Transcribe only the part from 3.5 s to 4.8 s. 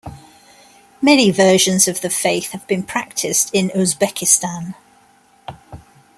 in Uzbekistan.